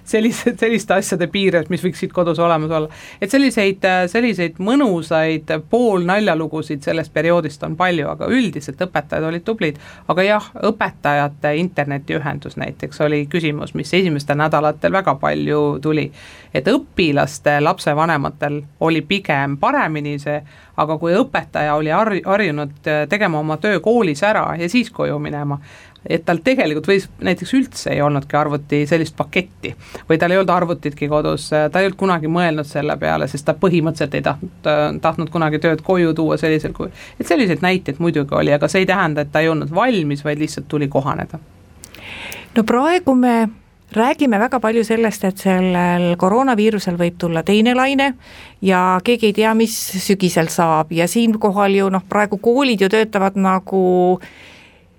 [0.05, 2.89] sellised, selliste asjade asjade piires, mis võiksid kodus olemas olla.
[3.21, 9.77] et selliseid, selliseid mõnusaid poolnaljalugusid sellest perioodist on palju, aga üldiselt õpetajad olid tublid.
[10.07, 16.11] aga jah, õpetajate internetiühendus näiteks oli küsimus, mis esimestel nädalatel väga palju tuli.
[16.53, 20.41] et õpilaste lapsevanematel oli pigem paremini see,
[20.77, 21.89] aga kui õpetaja oli
[22.25, 25.59] harjunud tegema oma töö koolis ära ja siis koju minema,
[26.09, 29.73] et tal tegelikult võis, näiteks üldse ei olnudki arvuti sellist paketti
[30.09, 33.55] või tal ei olnud arvutitki kodus, ta ei olnud kunagi mõelnud selle peale, sest ta
[33.59, 34.69] põhimõtteliselt ei tahtnud,
[35.01, 36.91] tahtnud kunagi tööd koju tuua sellisel kujul.
[37.19, 40.39] et selliseid näiteid muidugi oli, aga see ei tähenda, et ta ei olnud valmis, vaid
[40.43, 41.39] lihtsalt tuli kohaneda.
[42.55, 43.49] no praegu me
[43.93, 48.13] räägime väga palju sellest, et sellel koroonaviirusel võib tulla teine laine
[48.61, 53.37] ja keegi ei tea, mis sügisel saab ja siinkohal ju noh, praegu koolid ju töötavad
[53.37, 53.83] nagu
[54.17, 54.52] äh,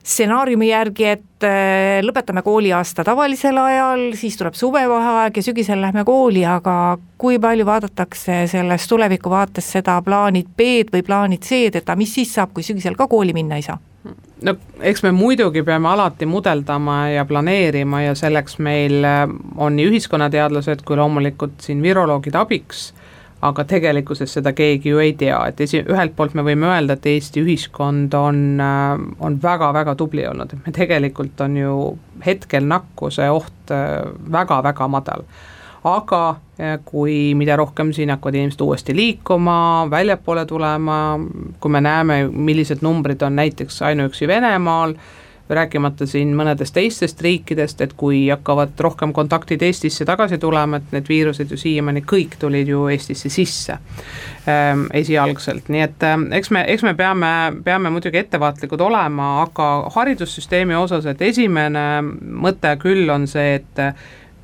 [0.05, 6.45] stsenaariumi järgi, et äh, lõpetame kooliaasta tavalisel ajal, siis tuleb suvevaheaeg ja sügisel lähme kooli,
[6.45, 12.13] aga kui palju vaadatakse selles tulevikuvaates seda plaanid B-d või plaanid C-d, et aga mis
[12.15, 13.81] siis saab, kui sügisel ka kooli minna ei saa?
[14.45, 14.53] no
[14.85, 19.25] eks me muidugi peame alati mudeldama ja planeerima ja selleks meil äh,
[19.57, 22.91] on nii ühiskonnateadlased kui loomulikult siin viroloogid abiks
[23.45, 27.09] aga tegelikkuses seda keegi ju ei tea, et esi, ühelt poolt me võime öelda, et
[27.11, 31.75] Eesti ühiskond on, äh, on väga-väga tubli olnud, et me tegelikult on ju
[32.25, 33.75] hetkel nakkuse oht
[34.39, 35.27] väga-väga äh, madal.
[35.85, 36.23] Aga
[36.57, 39.59] äh, kui mida rohkem siin hakkavad inimesed uuesti liikuma,
[39.93, 41.01] väljapoole tulema,
[41.61, 44.97] kui me näeme, millised numbrid on näiteks ainuüksi Venemaal,
[45.49, 51.09] rääkimata siin mõnedest teistest riikidest, et kui hakkavad rohkem kontaktid Eestisse tagasi tulema, et need
[51.09, 53.77] viirused ju siiamaani kõik tulid ju Eestisse sisse
[54.49, 57.31] ähm, esialgselt, nii et äh, eks me, eks me peame,
[57.65, 61.87] peame muidugi ettevaatlikud olema, aga haridussüsteemi osas, et esimene
[62.25, 63.85] mõte küll on see, et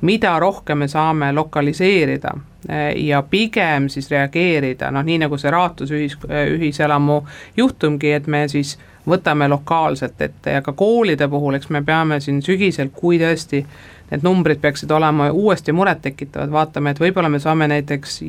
[0.01, 2.35] mida rohkem me saame lokaliseerida
[2.69, 7.23] äh, ja pigem siis reageerida, noh nii nagu see Raatus ühis, ühiselamu
[7.57, 12.41] juhtumgi, et me siis võtame lokaalselt ette ja ka koolide puhul, eks me peame siin
[12.45, 13.65] sügisel, kui tõesti
[14.11, 18.19] need numbrid peaksid olema uuesti murettekitavad, vaatame, et võib-olla me saame näiteks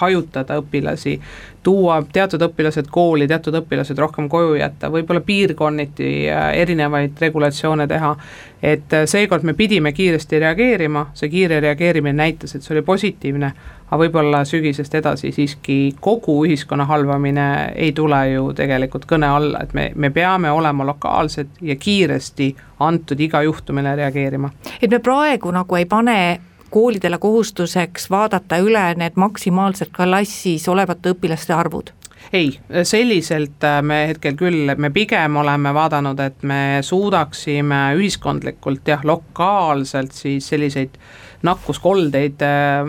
[0.00, 1.14] hajutada õpilasi,
[1.62, 8.14] tuua teatud õpilased kooli, teatud õpilased rohkem koju jätta, võib-olla piirkonniti äh, erinevaid regulatsioone teha,
[8.62, 13.52] et äh, seekord me pidime kiiresti reageerima, see kiire reageerimine näitas, et see oli positiivne,
[13.90, 19.74] aga võib-olla sügisest edasi siiski kogu ühiskonna halvamine ei tule ju tegelikult kõne alla, et
[19.74, 24.50] me, me peame olema lokaalsed ja kiiresti antud iga juhtumile reageerima.
[24.82, 31.54] et me praegu nagu ei pane koolidele kohustuseks vaadata üle need maksimaalselt klassis olevate õpilaste
[31.56, 31.94] arvud?
[32.32, 39.04] ei, selliselt äh, me hetkel küll, me pigem oleme vaadanud, et me suudaksime ühiskondlikult jah,
[39.04, 40.98] lokaalselt siis selliseid
[41.42, 42.88] nakkuskoldeid äh,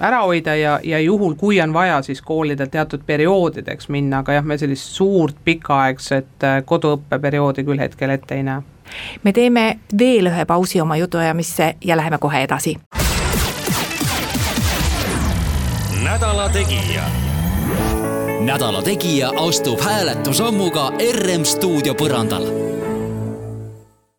[0.00, 4.44] ära hoida ja, ja juhul, kui on vaja, siis koolidel teatud perioodideks minna, aga jah,
[4.44, 8.62] me sellist suurt pikaaegset äh, koduõppeperioodi küll hetkel ette ei näe.
[9.22, 12.76] me teeme veel ühe pausi oma jutuajamisse ja läheme kohe edasi.
[16.04, 17.02] nädala Tegija.
[18.40, 22.76] nädala Tegija astub hääletusammuga RM stuudio põrandal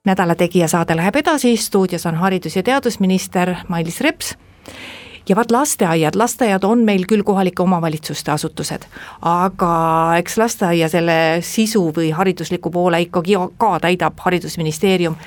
[0.08, 4.36] nädala Tegija saade läheb edasi, stuudios on haridus- ja teadusminister Mailis Reps.
[5.30, 8.86] Ja vaat lasteaiad, lasteaiad on meil küll kohalike omavalitsuste asutused,
[9.22, 9.72] aga
[10.18, 15.18] eks lasteaia selle sisu või haridusliku poole ikkagi ka täidab Haridusministeerium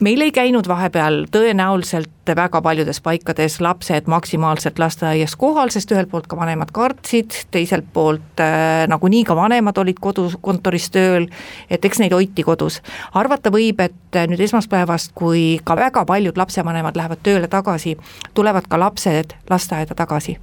[0.00, 6.26] meil ei käinud vahepeal tõenäoliselt väga paljudes paikades lapsed maksimaalselt lasteaias kohal, sest ühelt poolt
[6.28, 11.28] ka vanemad kartsid, teiselt poolt äh, nagunii ka vanemad olid kodus kontoris tööl,
[11.70, 12.80] et eks neid hoiti kodus.
[13.14, 17.96] arvata võib, et nüüd esmaspäevast, kui ka väga paljud lapsevanemad lähevad tööle tagasi,
[18.34, 20.36] tulevad ka lapsed lasteaeda tagasi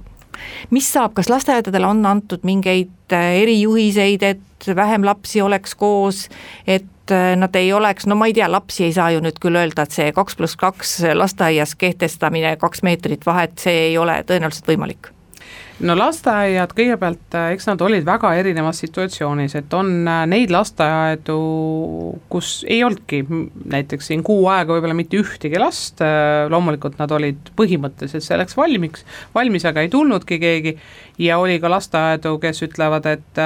[0.74, 6.28] mis saab, kas lasteaedadele on antud mingeid äh, erijuhiseid, et vähem lapsi oleks koos,
[6.66, 9.58] et äh, nad ei oleks, no ma ei tea, lapsi ei saa ju nüüd küll
[9.60, 14.72] öelda, et see kaks pluss kaks lasteaias kehtestamine, kaks meetrit vahet, see ei ole tõenäoliselt
[14.72, 15.14] võimalik
[15.82, 21.38] no lasteaiad kõigepealt, äh, eks nad olid väga erinevas situatsioonis, et on äh, neid lasteaedu,
[22.30, 27.50] kus ei olnudki näiteks siin kuu aega võib-olla mitte ühtegi last, äh, loomulikult nad olid
[27.58, 29.02] põhimõtteliselt selleks valmiks,
[29.34, 30.76] valmis, aga ei tulnudki keegi
[31.24, 33.42] ja oli ka lasteaedu, kes ütlevad, et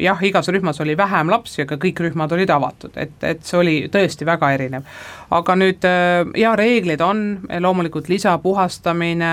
[0.00, 3.74] jah, igas rühmas oli vähem lapsi, aga kõik rühmad olid avatud, et, et see oli
[3.92, 4.86] tõesti väga erinev.
[5.32, 7.24] Aga nüüd äh, jaa, reeglid on
[7.64, 9.32] loomulikult lisapuhastamine,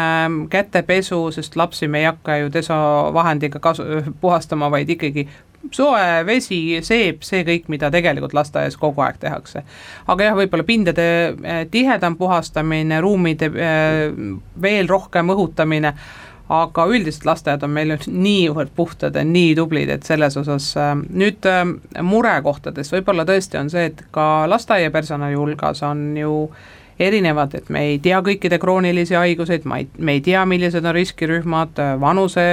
[0.51, 3.87] kätepesu, sest lapsi me ei hakka ju desovahendiga kasu-,
[4.21, 5.27] puhastama, vaid ikkagi
[5.75, 9.65] soe vesi, seep, see kõik, mida tegelikult lasteaias kogu aeg tehakse.
[10.07, 13.51] aga jah, võib-olla pindade äh, tihedam puhastamine, ruumide
[14.61, 15.93] veel rohkem õhutamine
[16.49, 21.45] aga üldiselt lasteaiad on meil niivõrd puhtad ja nii tublid, et selles osas äh, nüüd
[21.49, 21.61] äh,
[22.01, 26.33] murekohtades võib-olla tõesti on see, et ka lasteaiapersonali hulgas on ju
[26.99, 30.97] erinevad, et me ei tea kõikide kroonilisi haiguseid, ma ei, me ei tea, millised on
[30.97, 32.47] riskirühmad äh, vanuse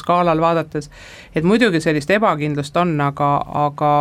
[0.00, 0.90] skaalal vaadates,
[1.36, 3.30] et muidugi sellist ebakindlust on, aga,
[3.68, 3.92] aga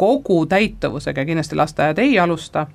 [0.00, 2.66] kogu täituvusega kindlasti lasteaiad ei alusta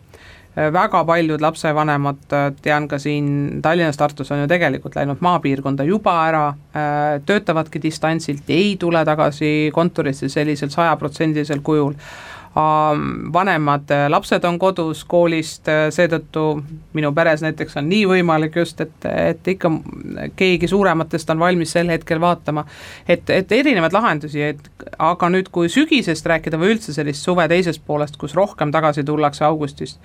[0.55, 6.13] väga paljud lapsevanemad, äh, tean ka siin Tallinnas, Tartus on ju tegelikult läinud maapiirkonda juba
[6.27, 11.97] ära, äh, töötavadki distantsilt, ei tule tagasi kontorisse sellisel sajaprotsendilisel kujul.
[13.33, 16.43] Vanemad lapsed on kodus koolist, seetõttu
[16.93, 19.71] minu peres näiteks on nii võimalik just, et, et ikka
[20.37, 22.61] keegi suurematest on valmis sel hetkel vaatama,
[23.09, 24.69] et, et erinevaid lahendusi, et
[25.01, 29.49] aga nüüd, kui sügisest rääkida või üldse sellist suve teisest poolest, kus rohkem tagasi tullakse
[29.49, 29.97] augustist,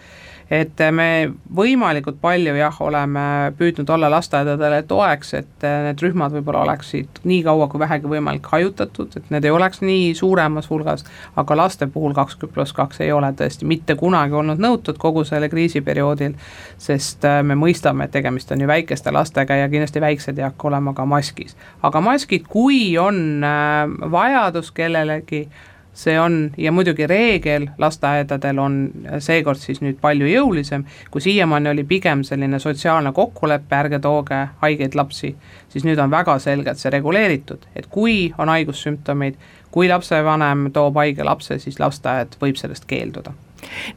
[0.50, 3.24] et me võimalikult palju jah, oleme
[3.58, 9.12] püüdnud olla lasteaedadele toeks, et need rühmad võib-olla oleksid nii kaua kui vähegi võimalik hajutatud,
[9.16, 11.04] et need ei oleks nii suuremas hulgas,
[11.37, 15.50] aga laste puhul kaks pluss kaks ei ole tõesti mitte kunagi olnud nõutud kogu selle
[15.52, 16.37] kriisiperioodil,
[16.80, 20.70] sest äh, me mõistame, et tegemist on ju väikeste lastega ja kindlasti väiksed ei hakka
[20.72, 21.56] olema ka maskis.
[21.82, 25.48] aga maskid, kui on äh, vajadus kellelegi,
[25.94, 28.77] see on ja muidugi reegel lasteaedadel on
[29.24, 34.94] seekord siis nüüd palju jõulisem, kui siiamaani oli pigem selline sotsiaalne kokkulepe, ärge tooge haigeid
[34.98, 35.35] lapsi,
[35.68, 39.40] siis nüüd on väga selgelt see reguleeritud, et kui on haigussümptomid,
[39.74, 43.35] kui lapsevanem toob haige lapse, siis lasteaed võib sellest keelduda.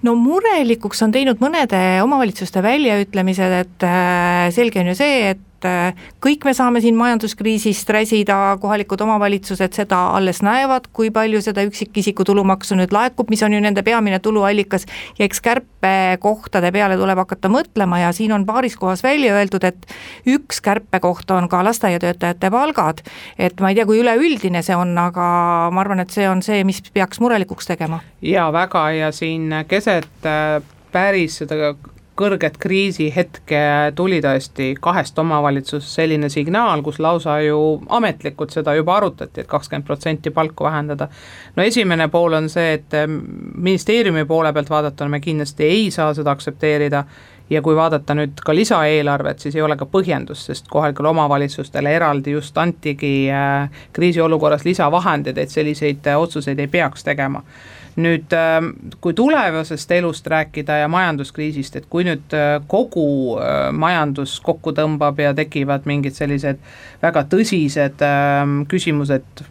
[0.01, 5.67] No murelikuks on teinud mõnede omavalitsuste väljaütlemised, et äh, selge on ju see, et et
[5.69, 11.63] äh, kõik me saame siin majanduskriisist räsida, kohalikud omavalitsused seda alles näevad, kui palju seda
[11.67, 14.87] üksikisiku tulumaksu nüüd laekub, mis on ju nende peamine tuluallikas,
[15.19, 19.87] ja eks kärpekohtade peale tuleb hakata mõtlema ja siin on paaris kohas välja öeldud, et
[20.29, 23.05] üks kärpekoht on ka lasteaiatöötajate palgad,
[23.37, 26.63] et ma ei tea, kui üleüldine see on, aga ma arvan, et see on see,
[26.67, 28.01] mis peaks murelikuks tegema.
[28.21, 31.75] jaa, väga ja siin keset äh, päris seda
[32.21, 33.61] kõrget kriisihetke
[33.97, 39.87] tuli tõesti kahest omavalitsusest selline signaal, kus lausa ju ametlikult seda juba arutati, et kakskümmend
[39.87, 41.09] protsenti palku vähendada.
[41.55, 46.13] no esimene pool on see, et eh, ministeeriumi poole pealt vaadatuna me kindlasti ei saa
[46.13, 47.03] seda aktsepteerida
[47.49, 52.37] ja kui vaadata nüüd ka lisaeelarvet, siis ei ole ka põhjendust, sest kohalikele omavalitsustele eraldi
[52.37, 57.43] just antigi eh, kriisiolukorras lisavahendeid, et selliseid eh, otsuseid ei peaks tegema
[57.99, 58.71] nüüd ähm,
[59.03, 65.19] kui tulevasest elust rääkida ja majanduskriisist, et kui nüüd äh, kogu äh, majandus kokku tõmbab
[65.19, 66.61] ja tekivad mingid sellised
[67.01, 69.43] väga tõsised ähm, küsimused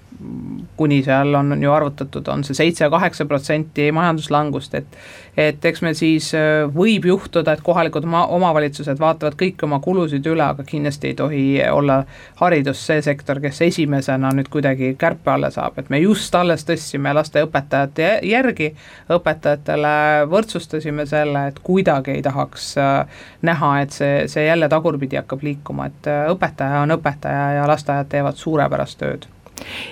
[0.77, 5.01] kuni seal on, on ju arvutatud, on see seitse-kaheksa protsenti majanduslangust, et
[5.37, 10.27] et eks me siis äh, võib juhtuda, et kohalikud ma-, omavalitsused vaatavad kõiki oma kulusid
[10.27, 12.01] üle, aga kindlasti ei tohi olla
[12.43, 17.15] haridus see sektor, kes esimesena nüüd kuidagi kärpe alla saab, et me just alles tõstsime
[17.17, 18.73] lasteõpetajate järgi,
[19.17, 19.97] õpetajatele
[20.31, 25.91] võrdsustasime selle, et kuidagi ei tahaks äh, näha, et see, see jälle tagurpidi hakkab liikuma,
[25.91, 29.31] et äh, õpetaja on õpetaja ja lasteaiad teevad suurepärast tööd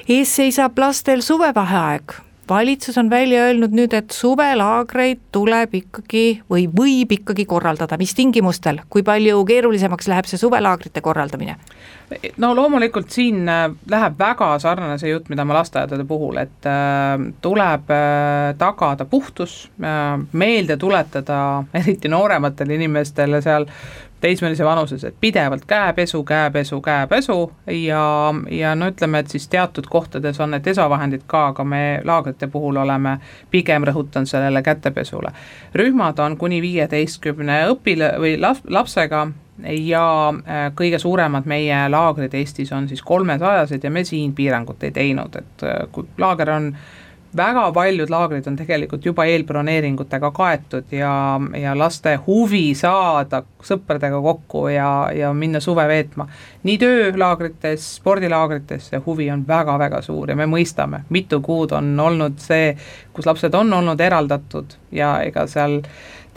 [0.09, 2.17] ees seisab lastel suvevaheaeg.
[2.49, 8.81] Valitsus on välja öelnud nüüd, et suvelaagreid tuleb ikkagi või võib ikkagi korraldada, mis tingimustel,
[8.89, 11.59] kui palju keerulisemaks läheb see suvelaagrite korraldamine?
[12.37, 17.21] no loomulikult siin äh, läheb väga sarnane see jutt, mida ma lasteaedade puhul, et äh,
[17.45, 19.61] tuleb äh, tagada puhtus
[20.33, 23.69] meelde tuletada eriti noorematele inimestele seal
[24.21, 30.41] teismelise vanuses, et pidevalt käepesu, käepesu, käepesu ja, ja no ütleme, et siis teatud kohtades
[30.41, 33.19] on need desavahendid ka, aga me laagrite puhul oleme
[33.51, 35.33] pigem rõhutanud sellele kätepesule.
[35.75, 39.29] rühmad on kuni viieteistkümne õpila- või laps, lapsega
[39.63, 44.91] ja äh, kõige suuremad meie laagrid Eestis on siis kolmesajased ja me siin piirangut ei
[44.91, 46.73] teinud, et äh, kui laager on
[47.37, 51.13] väga paljud laagrid on tegelikult juba eelbroneeringutega kaetud ja,
[51.61, 56.29] ja laste huvi saada sõpradega kokku ja, ja minna suve veetma.
[56.63, 62.39] nii töölaagrites, spordilaagrites see huvi on väga-väga suur ja me mõistame, mitu kuud on olnud
[62.43, 62.77] see,
[63.13, 65.83] kus lapsed on olnud eraldatud ja ega seal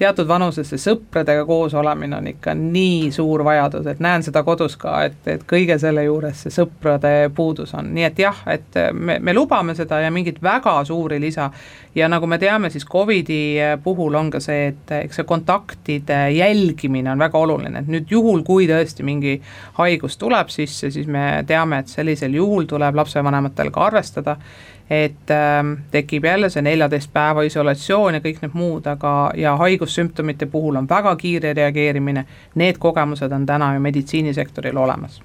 [0.02, 4.78] teatud vanuses see sõpradega koos olemine on ikka nii suur vajadus, et näen seda kodus
[4.82, 9.20] ka, et, et kõige selle juures see sõprade puudus on, nii et jah, et me,
[9.22, 11.52] me lubame seda ja mingit väga suuri lisa.
[11.96, 17.12] Ja nagu me teame, siis Covidi puhul on ka see, et eks see kontaktide jälgimine
[17.12, 19.38] on väga oluline, et nüüd juhul, kui tõesti mingi
[19.80, 24.38] haigus tuleb sisse, siis me teame, et sellisel juhul tuleb lapsevanematel ka arvestada
[24.92, 30.50] et äh, tekib jälle see neljateist päeva isolatsioon ja kõik need muud, aga, ja haigussümptomite
[30.52, 32.26] puhul on väga kiire reageerimine,
[32.60, 35.22] need kogemused on täna ju meditsiinisektoril olemas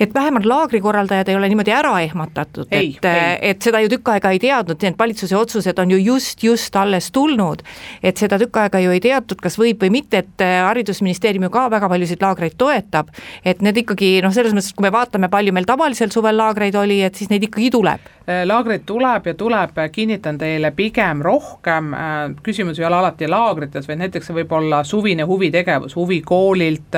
[0.00, 3.04] et vähemalt laagrikorraldajad ei ole niimoodi ära ehmatatud, et,
[3.40, 7.10] et seda ju tükk aega ei teadnud, need valitsuse otsused on ju just, just alles
[7.12, 7.62] tulnud.
[8.02, 11.50] et seda tükk aega ju ei teatud, kas võib või mitte, et äh, Haridusministeerium ju
[11.54, 13.10] ka väga paljusid laagreid toetab.
[13.44, 17.02] et need ikkagi noh, selles mõttes, kui me vaatame, palju meil tavalisel suvel laagreid oli,
[17.02, 18.08] et siis neid ikkagi tuleb.
[18.28, 23.88] Äh, laagreid tuleb ja tuleb, kinnitan teile, pigem rohkem, äh, küsimus ei ole alati laagrites,
[23.88, 26.96] vaid näiteks see võib olla suvine huvitegevus huvikoolilt,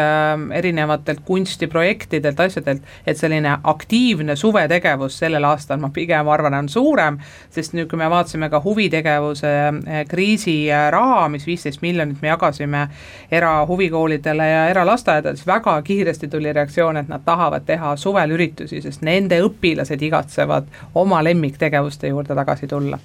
[0.55, 7.19] erinevatelt kunstiprojektidelt, asjadelt, et selline aktiivne suvetegevus sellel aastal ma pigem arvan, on suurem,
[7.55, 12.87] sest nüüd, kui me vaatasime ka huvitegevuse eh, kriisiraha, mis viisteist miljonit me jagasime
[13.31, 19.07] erahuvikoolidele ja eralasteaedadele, siis väga kiiresti tuli reaktsioon, et nad tahavad teha suvel üritusi, sest
[19.07, 22.99] nende õpilased igatsevad oma lemmiktegevuste juurde tagasi tulla.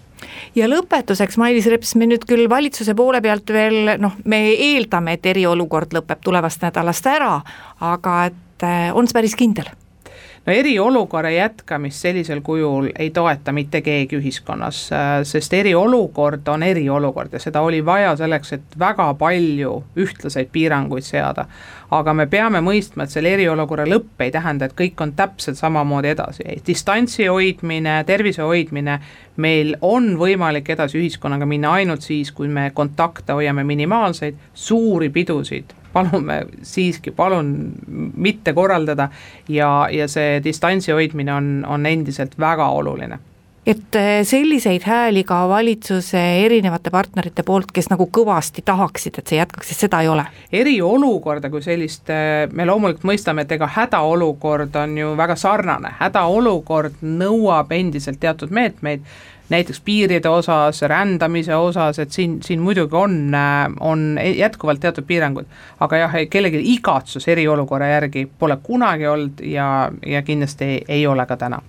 [0.55, 5.27] Ja lõpetuseks, Mailis Reps, me nüüd küll valitsuse poole pealt veel noh, me eeldame, et
[5.33, 7.35] eriolukord lõpeb tulevast nädalast ära,
[7.83, 9.71] aga et eh, on see päris kindel
[10.45, 17.33] no eriolukorra jätkamist sellisel kujul ei toeta mitte keegi ühiskonnas, äh, sest eriolukord on eriolukord
[17.33, 21.45] ja seda oli vaja selleks, et väga palju ühtlaseid piiranguid seada.
[21.91, 26.09] aga me peame mõistma, et selle eriolukorra lõpp ei tähenda, et kõik on täpselt samamoodi
[26.09, 28.99] edasi, distantsi hoidmine, tervise hoidmine,
[29.37, 35.75] meil on võimalik edasi ühiskonnaga minna ainult siis, kui me kontakte hoiame minimaalseid, suuri pidusid
[35.95, 37.53] palume siiski, palun
[38.17, 39.09] mitte korraldada
[39.49, 43.19] ja, ja see distantsi hoidmine on, on endiselt väga oluline
[43.65, 49.39] et eh, selliseid hääli ka valitsuse erinevate partnerite poolt, kes nagu kõvasti tahaksid, et see
[49.39, 50.25] jätkaks, et seda ei ole?
[50.53, 57.01] eriolukorda kui sellist, eh, me loomulikult mõistame, et ega hädaolukord on ju väga sarnane, hädaolukord
[57.01, 59.01] nõuab endiselt teatud meetmeid,
[59.49, 63.31] näiteks piiride osas, rändamise osas, et siin, siin muidugi on,
[63.79, 65.45] on jätkuvalt teatud piirangud.
[65.79, 71.25] aga jah, kellelgi igatsus eriolukorra järgi pole kunagi olnud ja, ja kindlasti ei, ei ole
[71.25, 71.61] ka täna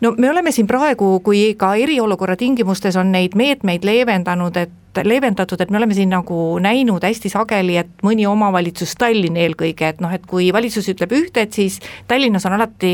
[0.00, 4.70] no me oleme siin praegu, kui ka eriolukorra tingimustes on neid meetmeid leevendanud, et
[5.04, 10.02] leevendatud, et me oleme siin nagu näinud hästi sageli, et mõni omavalitsus, Tallinn eelkõige, et
[10.04, 11.78] noh, et kui valitsus ütleb ühte, et siis
[12.08, 12.92] Tallinnas on alati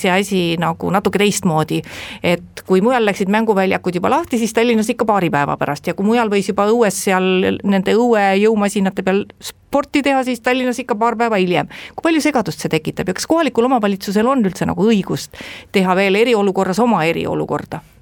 [0.00, 1.82] see asi nagu natuke teistmoodi.
[2.22, 6.06] et kui mujal läksid mänguväljakud juba lahti, siis Tallinnas ikka paari päeva pärast ja kui
[6.06, 11.36] mujal võis juba õues seal nende õuejõumasinate peal sporti teha, siis Tallinnas ikka paar päeva
[11.36, 11.68] hiljem.
[11.94, 15.36] kui palju segadust see tekitab ja kas kohalikul omavalitsusel on üldse nagu õigust
[15.72, 17.93] teha veel eriolukorras oma eriolukorda?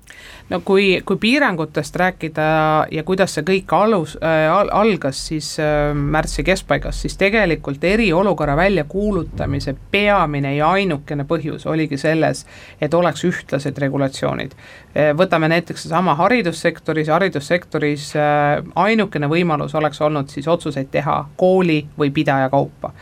[0.51, 2.47] No kui, kui piirangutest rääkida
[2.91, 8.57] ja kuidas see kõik alus äh, al, algas siis äh, märtsi keskpaigas, siis tegelikult eriolukorra
[8.57, 12.45] väljakuulutamise peamine ja ainukene põhjus oligi selles,
[12.81, 15.13] et oleks ühtlased regulatsioonid äh,.
[15.17, 22.11] võtame näiteks seesama haridussektoris, haridussektoris äh, ainukene võimalus oleks olnud siis otsuseid teha kooli või
[22.11, 22.93] pidaja kaupa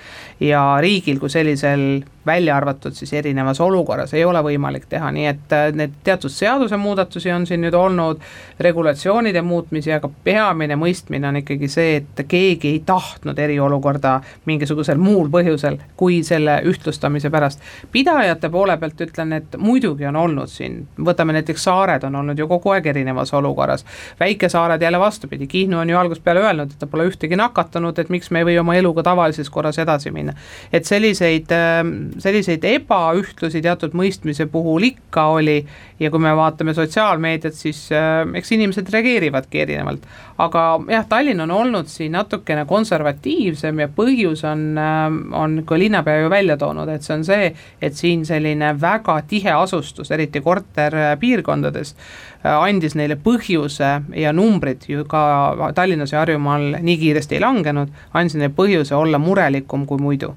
[0.41, 5.53] ja riigil kui sellisel välja arvatud siis erinevas olukorras ei ole võimalik teha, nii et
[5.57, 8.21] äh, need teatud seadusemuudatusi on siin nüüd olnud,
[8.61, 14.19] regulatsioonide muutmisi, aga peamine mõistmine on ikkagi see, et keegi ei tahtnud eriolukorda
[14.51, 17.61] mingisugusel muul põhjusel kui selle ühtlustamise pärast.
[17.93, 22.49] pidajate poole pealt ütlen, et muidugi on olnud siin, võtame näiteks saared on olnud ju
[22.49, 23.87] kogu aeg erinevas olukorras,
[24.21, 28.13] väikesaared jälle vastupidi, Kihnu on ju algusest peale öelnud, et ta pole ühtegi nakatunud, et
[28.13, 30.35] miks me ei või oma eluga tavalises korras edasi minna.
[30.73, 31.81] et selliseid äh,
[32.19, 35.59] selliseid ebaühtlusi teatud mõistmise puhul ikka oli
[36.01, 40.07] ja kui me vaatame sotsiaalmeediat, siis äh, eks inimesed reageerivadki erinevalt.
[40.41, 45.07] aga jah, Tallinn on olnud siin natukene konservatiivsem ja põhjus on, äh,
[45.43, 47.53] on ka linnapea ju välja toonud, et see on see,
[47.83, 55.05] et siin selline väga tihe asustus, eriti korterpiirkondades äh,, andis neile põhjuse ja numbrid ju
[55.09, 60.35] ka Tallinnas ja Harjumaal nii kiiresti ei langenud, andis neile põhjuse olla murelikum kui muidu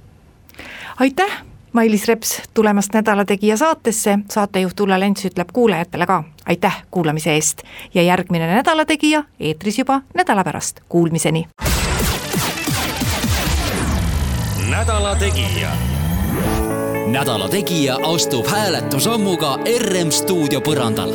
[1.00, 1.44] aitäh
[1.74, 7.64] Mailis Reps tulemast Nädala Tegija saatesse, saatejuht Ulla Lents ütleb kuulajatele ka aitäh kuulamise eest
[7.94, 11.48] ja järgmine Nädala Tegija eetris juba nädala pärast, kuulmiseni.
[14.70, 15.70] nädala Tegija.
[17.08, 21.10] nädala Tegija astub hääletusammuga RM stuudio põrandal